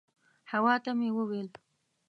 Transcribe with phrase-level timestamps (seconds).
[0.51, 1.49] حوا ته مې وویل.